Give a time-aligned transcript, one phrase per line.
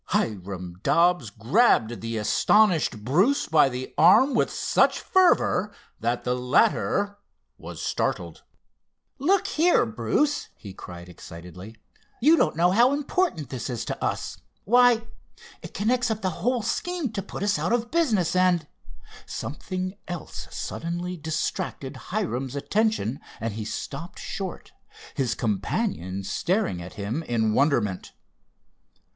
[0.05, 7.19] Hiram Dobbs grabbed the astonished Bruce by the arm with such fervor that the latter
[7.59, 8.41] was startled.
[9.19, 11.75] "Look here, Bruce," he cried excitedly,
[12.19, 14.39] "you don't know how important this is to us.
[14.63, 15.03] Why,
[15.61, 18.65] it connects up the whole scheme to put us out of business, and——"
[19.27, 24.71] Something else suddenly distracted Hiram's attention and he stopped short,
[25.13, 28.13] his companion staring at him in wonderment.